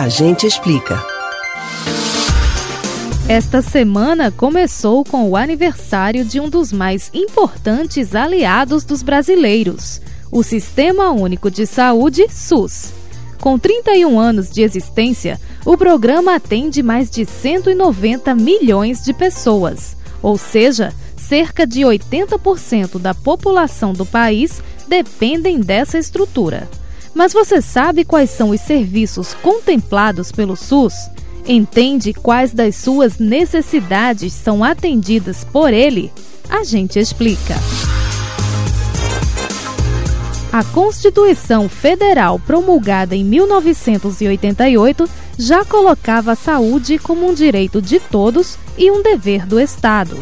A 0.00 0.08
gente 0.08 0.46
explica. 0.46 0.98
Esta 3.28 3.60
semana 3.60 4.30
começou 4.30 5.04
com 5.04 5.28
o 5.28 5.36
aniversário 5.36 6.24
de 6.24 6.40
um 6.40 6.48
dos 6.48 6.72
mais 6.72 7.10
importantes 7.12 8.14
aliados 8.14 8.82
dos 8.82 9.02
brasileiros, 9.02 10.00
o 10.32 10.42
Sistema 10.42 11.10
Único 11.10 11.50
de 11.50 11.66
Saúde, 11.66 12.26
SUS. 12.30 12.94
Com 13.42 13.58
31 13.58 14.18
anos 14.18 14.48
de 14.50 14.62
existência, 14.62 15.38
o 15.66 15.76
programa 15.76 16.36
atende 16.36 16.82
mais 16.82 17.10
de 17.10 17.26
190 17.26 18.34
milhões 18.34 19.04
de 19.04 19.12
pessoas, 19.12 19.98
ou 20.22 20.38
seja, 20.38 20.94
cerca 21.14 21.66
de 21.66 21.82
80% 21.82 22.98
da 22.98 23.12
população 23.12 23.92
do 23.92 24.06
país 24.06 24.62
dependem 24.88 25.60
dessa 25.60 25.98
estrutura. 25.98 26.66
Mas 27.14 27.32
você 27.32 27.60
sabe 27.60 28.04
quais 28.04 28.30
são 28.30 28.50
os 28.50 28.60
serviços 28.60 29.34
contemplados 29.34 30.30
pelo 30.30 30.56
SUS? 30.56 30.94
Entende 31.46 32.12
quais 32.12 32.52
das 32.52 32.76
suas 32.76 33.18
necessidades 33.18 34.32
são 34.32 34.62
atendidas 34.62 35.44
por 35.44 35.72
ele? 35.72 36.12
A 36.48 36.64
gente 36.64 36.98
explica. 36.98 37.54
A 40.52 40.64
Constituição 40.64 41.68
Federal, 41.68 42.40
promulgada 42.40 43.14
em 43.14 43.22
1988, 43.24 45.08
já 45.38 45.64
colocava 45.64 46.32
a 46.32 46.36
saúde 46.36 46.98
como 46.98 47.28
um 47.28 47.32
direito 47.32 47.80
de 47.80 48.00
todos 48.00 48.58
e 48.76 48.90
um 48.90 49.00
dever 49.00 49.46
do 49.46 49.60
Estado. 49.60 50.18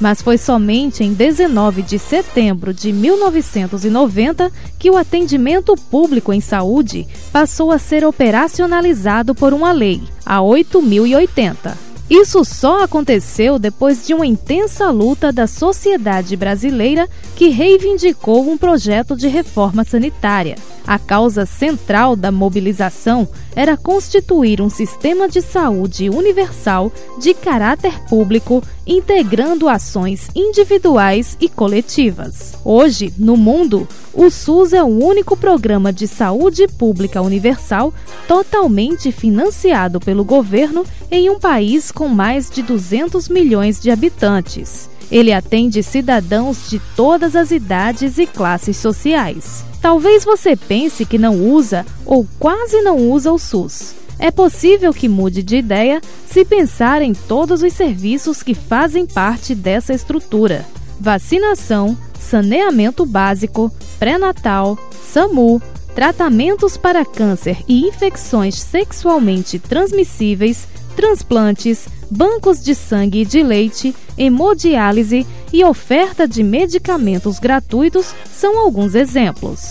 Mas 0.00 0.22
foi 0.22 0.38
somente 0.38 1.04
em 1.04 1.12
19 1.12 1.82
de 1.82 1.98
setembro 1.98 2.72
de 2.72 2.90
1990 2.90 4.50
que 4.78 4.90
o 4.90 4.96
atendimento 4.96 5.76
público 5.76 6.32
em 6.32 6.40
saúde 6.40 7.06
passou 7.30 7.70
a 7.70 7.78
ser 7.78 8.04
operacionalizado 8.04 9.34
por 9.34 9.52
uma 9.52 9.72
lei, 9.72 10.02
a 10.24 10.40
8080. 10.40 11.90
Isso 12.08 12.44
só 12.44 12.82
aconteceu 12.82 13.56
depois 13.56 14.04
de 14.04 14.14
uma 14.14 14.26
intensa 14.26 14.90
luta 14.90 15.30
da 15.30 15.46
sociedade 15.46 16.34
brasileira 16.34 17.08
que 17.36 17.50
reivindicou 17.50 18.50
um 18.50 18.58
projeto 18.58 19.14
de 19.14 19.28
reforma 19.28 19.84
sanitária. 19.84 20.56
A 20.90 20.98
causa 20.98 21.46
central 21.46 22.16
da 22.16 22.32
mobilização 22.32 23.28
era 23.54 23.76
constituir 23.76 24.60
um 24.60 24.68
sistema 24.68 25.28
de 25.28 25.40
saúde 25.40 26.10
universal 26.10 26.90
de 27.16 27.32
caráter 27.32 28.02
público, 28.08 28.60
integrando 28.84 29.68
ações 29.68 30.28
individuais 30.34 31.36
e 31.40 31.48
coletivas. 31.48 32.54
Hoje, 32.64 33.14
no 33.16 33.36
mundo, 33.36 33.86
o 34.12 34.28
SUS 34.30 34.72
é 34.72 34.82
o 34.82 34.88
único 34.88 35.36
programa 35.36 35.92
de 35.92 36.08
saúde 36.08 36.66
pública 36.66 37.22
universal 37.22 37.94
totalmente 38.26 39.12
financiado 39.12 40.00
pelo 40.00 40.24
governo 40.24 40.84
em 41.08 41.30
um 41.30 41.38
país 41.38 41.92
com 41.92 42.08
mais 42.08 42.50
de 42.50 42.62
200 42.62 43.28
milhões 43.28 43.78
de 43.78 43.92
habitantes. 43.92 44.89
Ele 45.10 45.32
atende 45.32 45.82
cidadãos 45.82 46.68
de 46.70 46.80
todas 46.94 47.34
as 47.34 47.50
idades 47.50 48.18
e 48.18 48.26
classes 48.26 48.76
sociais. 48.76 49.64
Talvez 49.80 50.24
você 50.24 50.54
pense 50.54 51.04
que 51.04 51.18
não 51.18 51.36
usa 51.36 51.86
ou 52.04 52.26
quase 52.38 52.80
não 52.82 52.96
usa 52.96 53.32
o 53.32 53.38
SUS. 53.38 53.94
É 54.18 54.30
possível 54.30 54.92
que 54.92 55.08
mude 55.08 55.42
de 55.42 55.56
ideia 55.56 56.00
se 56.26 56.44
pensar 56.44 57.00
em 57.00 57.14
todos 57.14 57.62
os 57.62 57.72
serviços 57.72 58.42
que 58.42 58.54
fazem 58.54 59.06
parte 59.06 59.54
dessa 59.54 59.94
estrutura: 59.94 60.66
vacinação, 61.00 61.96
saneamento 62.18 63.06
básico, 63.06 63.72
pré-natal, 63.98 64.78
SAMU, 65.02 65.60
tratamentos 65.94 66.76
para 66.76 67.04
câncer 67.04 67.58
e 67.66 67.88
infecções 67.88 68.56
sexualmente 68.56 69.58
transmissíveis, 69.58 70.68
transplantes, 71.00 71.88
bancos 72.10 72.62
de 72.62 72.74
sangue 72.74 73.22
e 73.22 73.24
de 73.24 73.42
leite, 73.42 73.96
hemodiálise 74.18 75.26
e 75.50 75.64
oferta 75.64 76.28
de 76.28 76.42
medicamentos 76.42 77.38
gratuitos 77.38 78.14
são 78.30 78.58
alguns 78.58 78.94
exemplos. 78.94 79.62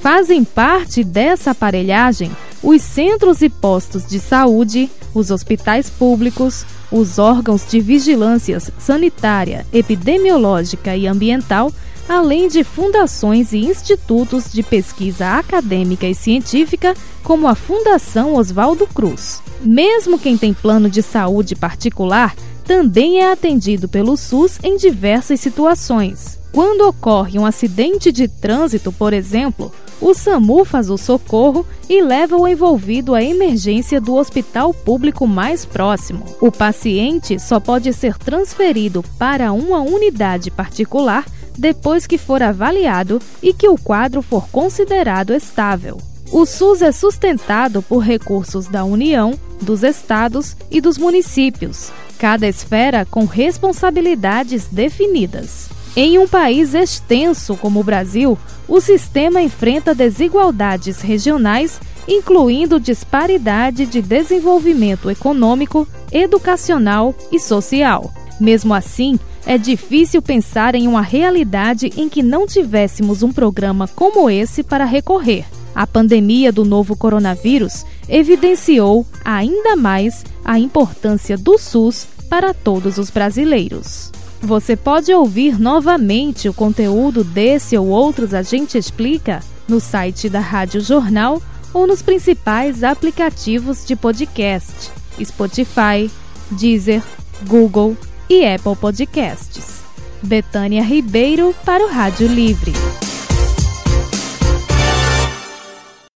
Fazem 0.00 0.42
parte 0.42 1.04
dessa 1.04 1.52
aparelhagem 1.52 2.32
os 2.60 2.82
centros 2.82 3.42
e 3.42 3.48
postos 3.48 4.04
de 4.04 4.18
saúde, 4.18 4.90
os 5.14 5.30
hospitais 5.30 5.88
públicos, 5.88 6.66
os 6.90 7.16
órgãos 7.18 7.64
de 7.64 7.80
vigilância 7.80 8.58
sanitária, 8.78 9.64
epidemiológica 9.72 10.96
e 10.96 11.06
ambiental 11.06 11.72
além 12.08 12.48
de 12.48 12.64
fundações 12.64 13.52
e 13.52 13.58
institutos 13.58 14.52
de 14.52 14.62
pesquisa 14.62 15.38
acadêmica 15.38 16.06
e 16.06 16.14
científica, 16.14 16.94
como 17.22 17.46
a 17.46 17.54
Fundação 17.54 18.34
Oswaldo 18.34 18.86
Cruz. 18.86 19.42
Mesmo 19.60 20.18
quem 20.18 20.36
tem 20.36 20.52
plano 20.52 20.90
de 20.90 21.02
saúde 21.02 21.54
particular 21.54 22.34
também 22.64 23.20
é 23.20 23.30
atendido 23.30 23.88
pelo 23.88 24.16
SUS 24.16 24.58
em 24.62 24.76
diversas 24.76 25.40
situações. 25.40 26.40
Quando 26.52 26.86
ocorre 26.86 27.38
um 27.38 27.46
acidente 27.46 28.12
de 28.12 28.28
trânsito, 28.28 28.92
por 28.92 29.14
exemplo, 29.14 29.72
o 30.00 30.12
SAMU 30.12 30.64
faz 30.64 30.90
o 30.90 30.98
socorro 30.98 31.64
e 31.88 32.02
leva 32.02 32.36
o 32.36 32.46
envolvido 32.46 33.14
à 33.14 33.22
emergência 33.22 34.00
do 34.00 34.14
hospital 34.14 34.74
público 34.74 35.26
mais 35.26 35.64
próximo. 35.64 36.24
O 36.40 36.52
paciente 36.52 37.38
só 37.38 37.58
pode 37.58 37.92
ser 37.94 38.18
transferido 38.18 39.02
para 39.18 39.52
uma 39.52 39.80
unidade 39.80 40.50
particular 40.50 41.24
depois 41.62 42.08
que 42.08 42.18
for 42.18 42.42
avaliado 42.42 43.22
e 43.40 43.54
que 43.54 43.68
o 43.68 43.78
quadro 43.78 44.20
for 44.20 44.48
considerado 44.48 45.32
estável. 45.32 45.96
O 46.32 46.44
SUS 46.44 46.82
é 46.82 46.90
sustentado 46.90 47.80
por 47.80 47.98
recursos 47.98 48.66
da 48.66 48.82
União, 48.82 49.38
dos 49.60 49.84
estados 49.84 50.56
e 50.72 50.80
dos 50.80 50.98
municípios, 50.98 51.92
cada 52.18 52.48
esfera 52.48 53.06
com 53.08 53.26
responsabilidades 53.26 54.66
definidas. 54.66 55.68
Em 55.94 56.18
um 56.18 56.26
país 56.26 56.74
extenso 56.74 57.54
como 57.54 57.78
o 57.78 57.84
Brasil, 57.84 58.36
o 58.66 58.80
sistema 58.80 59.40
enfrenta 59.40 59.94
desigualdades 59.94 61.00
regionais, 61.00 61.80
incluindo 62.08 62.80
disparidade 62.80 63.86
de 63.86 64.02
desenvolvimento 64.02 65.08
econômico, 65.08 65.86
educacional 66.10 67.14
e 67.30 67.38
social. 67.38 68.12
Mesmo 68.40 68.74
assim, 68.74 69.16
é 69.44 69.58
difícil 69.58 70.22
pensar 70.22 70.74
em 70.74 70.86
uma 70.86 71.02
realidade 71.02 71.92
em 71.96 72.08
que 72.08 72.22
não 72.22 72.46
tivéssemos 72.46 73.22
um 73.22 73.32
programa 73.32 73.88
como 73.88 74.30
esse 74.30 74.62
para 74.62 74.84
recorrer. 74.84 75.44
A 75.74 75.86
pandemia 75.86 76.52
do 76.52 76.64
novo 76.64 76.96
coronavírus 76.96 77.84
evidenciou 78.08 79.06
ainda 79.24 79.74
mais 79.74 80.24
a 80.44 80.58
importância 80.58 81.36
do 81.36 81.58
SUS 81.58 82.06
para 82.28 82.52
todos 82.52 82.98
os 82.98 83.10
brasileiros. 83.10 84.12
Você 84.40 84.76
pode 84.76 85.12
ouvir 85.12 85.58
novamente 85.58 86.48
o 86.48 86.54
conteúdo 86.54 87.22
desse 87.22 87.76
ou 87.76 87.88
outros 87.88 88.34
A 88.34 88.42
Gente 88.42 88.76
Explica 88.76 89.40
no 89.68 89.80
site 89.80 90.28
da 90.28 90.40
Rádio 90.40 90.80
Jornal 90.80 91.40
ou 91.72 91.86
nos 91.86 92.02
principais 92.02 92.82
aplicativos 92.82 93.84
de 93.84 93.96
podcast: 93.96 94.90
Spotify, 95.22 96.10
Deezer, 96.50 97.02
Google 97.46 97.96
e 98.32 98.46
Apple 98.46 98.74
Podcasts. 98.76 99.82
Betânia 100.22 100.82
Ribeiro 100.82 101.54
para 101.66 101.84
o 101.84 101.88
Rádio 101.88 102.26
Livre. 102.26 102.72